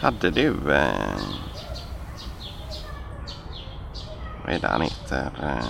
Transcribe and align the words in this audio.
Hade 0.00 0.30
du... 0.30 0.48
Eh, 0.72 1.16
vad 4.44 4.54
är 4.54 4.58
det 4.60 4.66
han 4.68 4.80
heter? 4.82 5.30
Eh, 5.42 5.66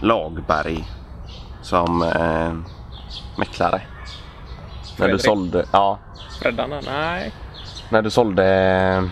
Lagberg 0.00 0.84
som 1.62 2.02
eh, 2.02 2.52
mäklare. 3.38 3.82
När 4.98 5.08
du 5.08 5.18
Fredrik? 5.18 5.20
sålde... 5.24 5.64
Ja. 5.72 5.98
Freddarna? 6.42 6.80
Nej. 6.86 7.32
När 7.90 8.02
du 8.02 8.10
sålde 8.10 8.44
eh, 8.46 9.04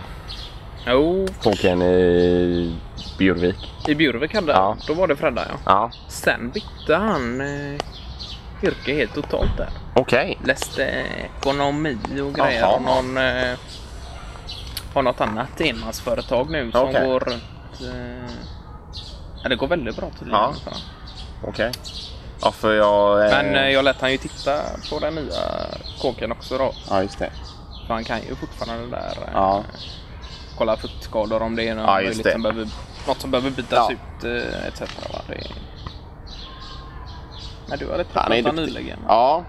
Jo, 0.87 1.27
kåken 1.43 1.81
i 1.81 2.75
Bjurvik. 3.17 3.73
i 3.87 3.95
Bjurvik 3.95 4.35
hade 4.35 4.51
Ja. 4.51 4.77
Då 4.87 4.93
var 4.93 5.07
det 5.07 5.15
Fredda 5.15 5.41
ja. 5.49 5.55
Ja. 5.65 5.91
Sen 6.07 6.49
bytte 6.49 6.95
han 6.95 7.41
eh, 7.41 7.79
yrke 8.63 8.93
helt 8.93 9.13
totalt 9.13 9.57
där. 9.57 9.69
Okej. 9.95 10.37
Läste 10.45 11.05
ekonomi 11.37 11.97
och 12.21 12.33
grejer. 12.33 12.75
Och 12.75 12.81
någon, 12.81 13.17
eh, 13.17 13.57
har 14.93 15.01
något 15.03 15.21
annat 15.21 15.61
enmansföretag 15.61 16.49
nu 16.49 16.71
som 16.71 16.89
Okej. 16.89 17.05
går 17.07 17.19
runt. 17.19 17.43
Eh, 17.81 18.33
ja, 19.43 19.49
det 19.49 19.55
går 19.55 19.67
väldigt 19.67 19.95
bra 19.95 20.09
tydligen. 20.19 20.39
Ja. 20.41 20.53
Okej. 21.47 21.71
Ja, 22.41 22.51
för 22.51 22.73
jag... 22.73 23.25
eh, 23.25 23.31
Men 23.31 23.55
eh, 23.55 23.69
jag 23.69 23.85
lät 23.85 24.01
han 24.01 24.11
ju 24.11 24.17
titta 24.17 24.61
på 24.89 24.99
den 24.99 25.15
nya 25.15 25.65
kåken 26.01 26.31
också 26.31 26.57
då. 26.57 26.73
Ja, 26.89 27.01
just 27.01 27.19
det. 27.19 27.31
För 27.87 27.93
han 27.93 28.03
kan 28.03 28.21
ju 28.21 28.35
fortfarande 28.35 28.85
det 28.85 28.91
där. 28.91 29.11
eh, 29.23 29.29
Ja. 29.33 29.63
Kolla 30.57 30.77
fuktskador 30.77 31.41
om 31.41 31.55
det 31.55 31.67
är 31.67 31.75
något, 31.75 31.87
Ja, 31.87 31.93
möjligt. 31.93 32.31
Som 32.31 32.41
behöver, 32.41 32.67
något 33.07 33.21
som 33.21 33.31
behöver 33.31 33.49
bytas 33.51 33.89
Ja. 33.89 33.91
ut 33.91 34.23
eh, 34.43 34.67
etc. 34.67 34.81
Va? 35.13 35.21
Det... 35.27 35.43
Men 37.69 37.79
du 37.79 37.91
hade 37.91 38.05
Han 38.13 38.31
är 38.31 38.35
träffat 38.35 38.45
honom 38.45 38.55
duktig. 38.55 38.73
nyligen. 38.75 38.99
va? 38.99 39.05
Ja. 39.07 39.43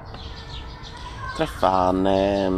Träffade 1.36 1.72
han 1.72 2.06
eh, 2.06 2.50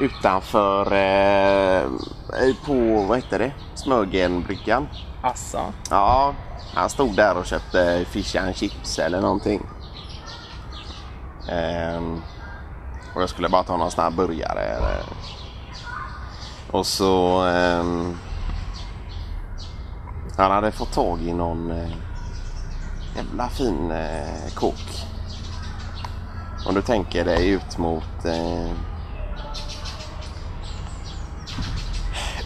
utanför 0.00 0.92
eh, 0.92 1.88
på, 2.66 3.04
vad 3.08 3.18
heter 3.18 3.38
det, 3.38 3.52
Smögenbryggan. 3.74 4.88
Assa. 5.22 5.72
Ja, 5.90 6.34
han 6.74 6.90
stod 6.90 7.16
där 7.16 7.36
och 7.36 7.46
köpte 7.46 8.04
fish 8.10 8.36
and 8.36 8.56
chips 8.56 8.98
eller 8.98 9.20
någonting. 9.20 9.66
Ehm, 11.48 12.22
och 13.14 13.22
jag 13.22 13.28
skulle 13.28 13.48
bara 13.48 13.62
ta 13.62 13.76
någon 13.76 13.90
här 13.96 14.10
burgare. 14.10 14.60
Eller. 14.60 15.02
Och 16.70 16.86
så... 16.86 17.42
ehm, 17.44 18.18
han 20.36 20.50
hade 20.50 20.72
fått 20.72 20.92
tag 20.92 21.22
i 21.22 21.32
någon 21.32 21.70
eh, 21.70 21.90
jävla 23.16 23.48
fin 23.48 23.90
eh, 23.90 24.54
kåk. 24.54 24.74
Om 26.66 26.74
du 26.74 26.82
tänker 26.82 27.24
dig 27.24 27.48
ut 27.48 27.78
mot... 27.78 28.24
Eh, 28.24 28.70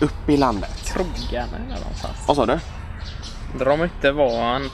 upp 0.00 0.28
i 0.28 0.36
landet. 0.36 0.92
Krogarna 0.94 1.56
är 1.56 1.78
någonstans. 1.80 2.16
Vad 2.27 2.36
sa 2.36 2.46
du? 2.46 2.58
Undrar 3.52 3.70
om 3.70 3.83
inte 3.84 4.12
var 4.12 4.42
han 4.52 4.70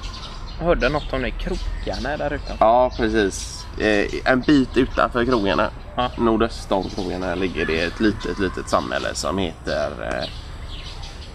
hörde 0.61 0.89
något 0.89 1.13
om 1.13 1.23
det. 1.23 1.31
Krogarna 1.31 2.17
där 2.17 2.33
utanför. 2.35 2.65
Ja, 2.65 2.91
precis. 2.97 3.67
Eh, 3.79 4.07
en 4.33 4.41
bit 4.41 4.77
utanför 4.77 5.25
krogarna, 5.25 5.71
Ja. 5.97 6.11
nordöst 6.19 6.73
om 6.73 6.89
krogarna, 6.89 7.35
ligger 7.35 7.67
det 7.67 7.81
ett 7.81 8.01
litet, 8.01 8.39
litet 8.39 8.69
samhälle 8.69 9.15
som 9.15 9.39
heter... 9.39 9.91
Eh, 10.13 10.29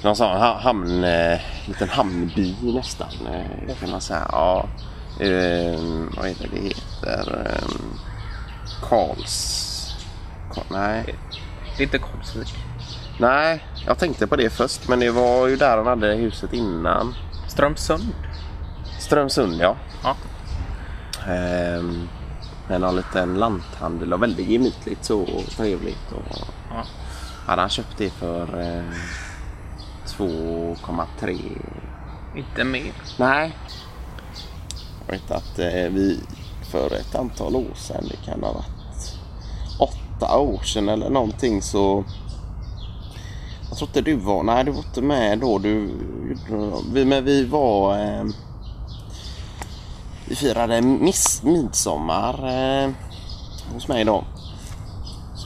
någon 0.04 0.16
sån 0.16 0.38
ha, 0.38 0.58
hamn, 0.60 1.04
eh, 1.04 1.40
liten 1.66 1.90
hamnby 1.90 2.56
nästan, 2.62 3.08
eh, 3.34 3.76
kan 3.80 3.92
man 3.92 4.02
säga. 4.02 4.28
Ja. 4.32 4.68
Eh, 5.20 5.80
vad 6.18 6.28
heter 6.28 6.50
det? 6.54 6.60
Heter... 6.62 7.46
Eh, 7.46 7.70
Karls... 8.90 9.66
Karl, 10.54 10.64
nej. 10.70 11.16
Det 11.78 11.84
är 11.84 11.86
inte 11.86 12.00
Karlsvik. 12.00 12.54
nej, 13.20 13.64
jag 13.86 13.98
tänkte 13.98 14.28
på 14.28 14.36
det 14.36 14.50
först, 14.50 14.88
men 14.88 15.00
det 15.00 15.12
var 15.12 15.48
ju 15.48 15.56
där 15.56 15.78
han 15.78 15.88
hade 15.88 16.08
huset 16.16 16.54
innan. 16.54 17.16
Strömsund. 17.48 18.14
Strömsund, 19.00 19.56
ja. 19.62 19.76
Ja. 20.04 20.16
Ehm, 21.34 22.08
med 22.68 22.82
någon 22.82 22.96
liten 22.96 23.34
lanthandel 23.36 24.14
och 24.14 24.24
väldigt 24.24 24.48
gemytligt 24.50 25.06
så 25.06 25.20
och 25.22 25.46
trevligt. 25.58 26.12
Och 26.12 26.38
Ja. 26.70 26.84
hade 27.46 27.62
han 27.62 27.70
köpt 27.70 27.98
det 27.98 28.10
för 28.10 28.62
eh, 28.62 28.84
2,3? 30.20 31.40
Inte 32.36 32.64
mer. 32.64 32.94
Nej. 33.18 33.56
Jag 35.06 35.14
vet 35.14 35.32
att 35.32 35.60
eh, 35.60 35.90
vi 35.90 36.20
för 36.72 36.96
ett 36.96 37.16
antal 37.16 37.56
år 37.56 37.74
sedan, 37.76 38.04
det 38.10 38.26
kan 38.32 38.44
ha 38.44 38.54
varit 38.54 39.18
åtta 39.80 40.40
år 40.40 40.62
sedan 40.64 40.90
eller 40.90 41.10
någonting 41.10 41.62
så 41.62 42.04
jag 43.70 43.78
tror 43.78 43.90
inte 43.90 44.02
du 44.02 44.16
var, 44.16 44.44
nej 44.44 44.64
du 44.64 44.72
var 44.72 44.80
inte 44.80 45.02
med 45.02 45.40
då. 45.40 45.60
Du, 45.60 45.90
vi, 46.94 47.06
men 47.06 47.26
vi 47.26 47.46
var 47.46 48.00
eh, 48.00 48.24
vi 50.26 50.36
firade 50.36 50.82
miss, 50.82 51.44
midsommar 51.44 52.34
eh, 52.34 52.92
hos 53.74 53.88
mig 53.88 54.06
då. 54.06 54.24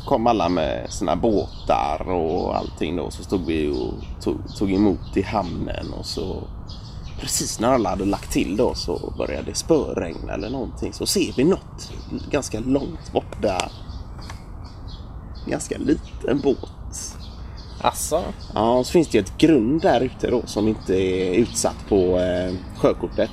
Så 0.03 0.09
kom 0.09 0.27
alla 0.27 0.49
med 0.49 0.93
sina 0.93 1.15
båtar 1.15 2.09
och 2.09 2.57
allting 2.57 2.95
då. 2.95 3.11
Så 3.11 3.23
stod 3.23 3.45
vi 3.45 3.69
och 3.69 4.23
tog, 4.23 4.55
tog 4.57 4.71
emot 4.71 5.17
i 5.17 5.21
hamnen 5.21 5.93
och 5.99 6.05
så 6.05 6.43
precis 7.19 7.59
när 7.59 7.67
alla 7.67 7.89
hade 7.89 8.05
lagt 8.05 8.31
till 8.31 8.57
då 8.57 8.73
så 8.73 9.13
började 9.17 9.45
det 9.45 9.55
spöregna 9.55 10.33
eller 10.33 10.49
någonting. 10.49 10.93
Så 10.93 11.05
ser 11.05 11.33
vi 11.37 11.43
något 11.43 11.91
ganska 12.31 12.59
långt 12.59 13.11
borta. 13.11 13.69
Ganska 15.47 15.77
liten 15.77 16.41
båt. 16.43 17.17
Alltså. 17.81 18.23
Ja, 18.53 18.83
så 18.83 18.91
finns 18.91 19.07
det 19.07 19.17
ju 19.17 19.23
ett 19.23 19.37
grund 19.37 19.81
där 19.81 20.01
ute 20.01 20.31
då 20.31 20.41
som 20.45 20.67
inte 20.67 20.95
är 20.95 21.33
utsatt 21.33 21.89
på 21.89 22.19
eh, 22.19 22.53
sjökortet. 22.77 23.31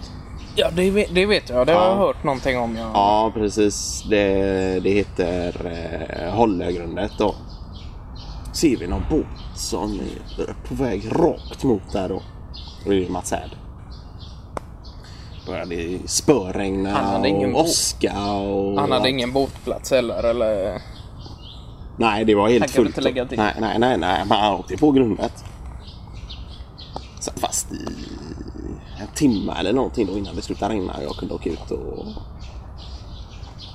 Ja, 0.57 0.71
det 0.77 0.91
vet, 0.91 1.15
det 1.15 1.27
vet 1.27 1.49
jag. 1.51 1.67
Det 1.67 1.73
har 1.73 1.81
Ja. 1.85 1.89
jag 1.91 1.97
hört 1.97 2.25
någonting 2.25 2.59
om. 2.59 2.77
Ja. 2.77 2.91
Ja, 2.95 3.31
precis. 3.35 4.05
Det, 4.11 4.35
det 4.81 4.91
heter 4.91 5.55
eh, 6.27 6.33
Hållögrundet 6.35 7.13
då. 7.19 7.35
Ser 8.53 8.77
vi 8.77 8.87
någon 8.87 9.03
båt 9.11 9.27
som 9.57 10.01
är 10.39 10.55
på 10.69 10.75
väg 10.75 11.05
rakt 11.13 11.65
mot 11.65 11.93
där 11.93 12.09
då. 12.09 12.23
Och 12.85 12.91
det 12.91 13.07
är 13.07 13.11
Mats 13.11 13.31
Härd. 13.33 13.51
Började 15.47 15.99
spöregna 16.07 17.23
ingen 17.27 17.55
och 17.55 17.61
åska 17.61 18.27
och... 18.33 18.81
Han 18.81 18.93
hade 18.93 19.11
ingen 19.11 19.33
båtplats 19.33 19.91
heller 19.91 20.23
eller? 20.23 20.81
Nej, 21.97 22.25
det 22.25 22.35
var 22.35 22.49
helt 22.49 22.71
fullt. 22.71 22.99
Nej, 23.05 23.55
nej, 23.61 23.79
nej, 23.79 23.99
nej. 23.99 24.25
Men 24.29 24.39
han 24.39 24.55
åkte 24.55 24.77
på 24.77 24.91
grundet. 24.93 25.45
Satt 27.21 27.41
fast 27.41 27.73
i 27.73 27.77
en 29.00 29.00
timme 29.15 29.55
eller 29.59 29.73
någonting 29.73 30.07
då 30.07 30.19
innan 30.19 30.37
det 30.37 30.43
slutade 30.43 30.75
regna 30.75 30.93
och 30.93 31.03
jag 31.05 31.17
kunde 31.17 31.35
åka 31.35 31.51
ut 31.51 31.71
och... 31.71 32.07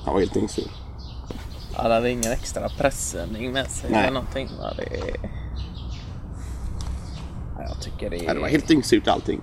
Han 0.05 0.13
var 0.13 0.19
helt 0.19 0.33
dyngsur. 0.33 0.67
Han 1.73 1.91
hade 1.91 2.11
ingen 2.11 2.31
extra 2.31 2.69
pressändning 2.69 3.51
med 3.51 3.67
sig 3.71 3.89
Nej. 3.91 3.99
eller 4.01 4.13
någonting. 4.13 4.49
Va? 4.61 4.73
Det... 4.77 5.17
Ja, 7.57 7.63
Jag 7.69 7.81
tycker 7.81 8.09
det. 8.09 8.17
Ja, 8.17 8.33
det 8.33 8.39
var 8.39 8.47
helt 8.47 8.67
dyngsurt 8.67 9.07
allting. 9.07 9.41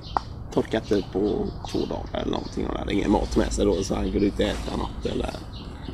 Torkat 0.52 0.88
det 0.88 1.02
på 1.12 1.46
två 1.70 1.78
dagar 1.78 2.20
eller 2.22 2.32
någonting 2.32 2.64
och 2.66 2.70
han 2.70 2.78
hade 2.78 2.92
ingen 2.92 3.10
mat 3.10 3.36
med 3.36 3.52
sig 3.52 3.64
då 3.64 3.82
så 3.82 3.94
han 3.94 4.10
kunde 4.12 4.26
inte 4.26 4.44
äta 4.44 4.76
något 4.76 5.06
eller... 5.06 5.30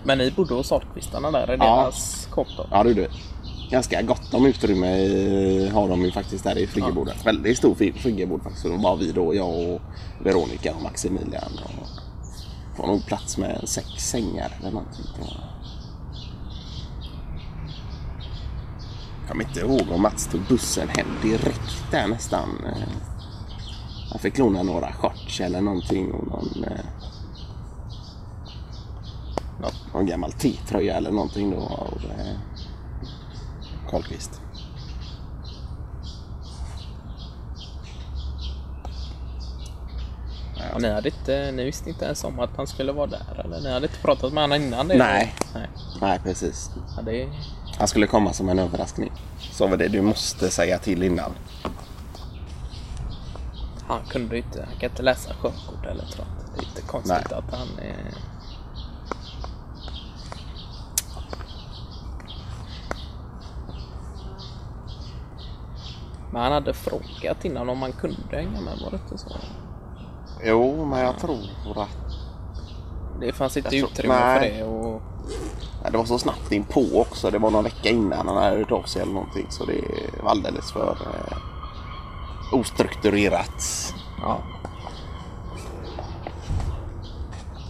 Men 0.05 0.19
ni 0.19 0.31
bodde 0.31 0.55
hos 0.55 0.73
Ahlqvistarna 0.73 1.31
där 1.31 1.51
i 1.55 1.57
Ja. 1.59 1.83
deras 1.83 2.29
kåk? 2.31 2.47
Ja 2.71 2.85
du 2.85 2.95
du. 2.95 3.09
Ganska 3.71 4.03
gott 4.03 4.35
om 4.35 4.47
utrymme 4.47 4.89
har 5.73 5.89
de 5.89 6.03
ju 6.03 6.11
faktiskt 6.11 6.45
där 6.45 6.59
i 6.59 6.67
friggebordet. 6.67 7.27
Väldigt 7.27 7.59
stor 7.59 7.75
fri- 7.75 7.93
friggebod 7.93 8.43
faktiskt. 8.43 8.63
Så 8.63 8.69
det 8.69 8.77
var 8.77 8.97
vi 8.97 9.13
då, 9.13 9.35
jag 9.35 9.49
och 9.49 9.81
Veronica 10.25 10.75
och 10.75 10.83
Maximilian. 10.83 11.53
Och 11.65 11.71
får 12.77 12.87
nog 12.87 13.07
plats 13.07 13.39
med 13.39 13.61
sex 13.69 13.87
sängar 13.89 14.57
eller 14.61 14.71
någonting. 14.71 15.05
jag. 15.19 15.29
Kommer 19.29 19.45
inte 19.45 19.61
ihåg 19.61 19.83
om 19.95 20.03
Mats 20.03 20.27
tog 20.27 20.41
bussen 20.41 20.89
hem 20.89 21.07
direkt 21.23 21.85
där 21.91 22.09
nästan. 22.09 22.49
Han 24.11 24.19
fick 24.19 24.39
låna 24.39 24.63
några 24.63 24.93
shorts 24.93 25.41
eller 25.41 25.61
någonting 25.61 26.13
och 26.13 26.27
någon, 26.27 26.65
eh, 26.65 26.85
någon 29.93 30.07
gammal 30.07 30.33
T-tröja 30.33 30.97
eller 30.97 31.11
någonting 31.11 31.51
då 31.51 31.57
av 31.57 32.01
Karlqvist. 33.91 34.41
Och 40.75 40.83
ni, 40.83 40.91
hade 40.91 41.09
inte, 41.09 41.53
ni 41.53 41.65
visste 41.65 41.91
inte 41.91 42.05
ens 42.05 42.25
om 42.25 42.41
att 42.41 42.51
han 42.57 42.67
skulle 42.67 42.93
vara 42.93 43.07
där? 43.07 43.45
Eller 43.45 43.61
ni 43.61 43.73
hade 43.73 43.87
inte 43.87 43.99
pratat 43.99 44.33
med 44.33 44.43
honom 44.43 44.63
innan 44.63 44.89
det? 44.89 44.99
Nej. 44.99 45.35
Nej. 45.55 45.69
Nej, 46.01 46.21
precis. 46.23 46.71
Ja, 46.97 47.03
det... 47.03 47.29
Han 47.79 47.89
skulle 47.89 48.07
komma 48.07 48.33
som 48.33 48.49
en 48.49 48.59
överraskning. 48.59 49.13
Så 49.53 49.67
var 49.67 49.77
det 49.77 49.89
du 49.89 50.03
måste 50.03 50.51
säga 50.51 50.79
till 50.79 51.03
innan. 51.03 51.33
Han 53.87 54.01
kunde 54.09 54.39
inte, 54.39 54.67
han 54.71 54.81
kan 54.81 54.91
inte 54.91 55.03
läsa 55.03 55.35
sjökort 55.35 55.87
eller 55.87 56.05
jag. 56.17 56.27
Det 56.57 56.63
är 56.63 56.69
inte 56.69 56.83
konstigt 56.83 57.31
Nej. 57.31 57.39
att 57.39 57.59
han 57.59 57.69
är... 57.79 58.15
Men 66.39 66.43
han 66.45 66.53
hade 66.53 66.73
frågat 66.75 67.45
innan 67.45 67.69
om 67.69 67.79
man 67.79 67.93
kunde 67.93 68.17
hänga 68.31 68.61
med, 68.61 68.79
var 68.85 68.91
det 68.91 68.97
inte 68.97 69.19
så? 69.19 69.37
Jo, 70.45 70.85
men 70.85 70.99
jag 71.01 71.19
tror 71.19 71.39
att 71.77 71.89
Det 73.21 73.33
fanns 73.33 73.57
inte 73.57 73.77
Jag 73.77 73.81
tror- 73.83 73.93
utrymme 73.93 74.15
för 74.15 74.41
nej. 74.41 74.55
det 74.59 74.65
och 74.65 75.03
Nej, 75.83 75.93
det 75.93 75.99
var 75.99 76.05
så 76.05 76.19
snabbt 76.19 76.53
in 76.53 76.65
på 76.65 76.85
också. 77.01 77.31
Det 77.31 77.39
var 77.39 77.51
någon 77.51 77.65
vecka 77.65 77.89
innan 77.89 78.29
han 78.29 78.37
hade 78.37 78.57
hört 78.59 78.73
av 78.73 78.83
sig 78.83 79.03
eller 79.03 79.13
någonting. 79.13 79.47
Så 79.51 79.65
det 79.65 79.81
var 80.23 80.31
alldeles 80.31 80.73
för 80.73 80.91
eh, 80.91 81.39
ostrukturerat. 82.59 83.95
ja. 84.23 84.39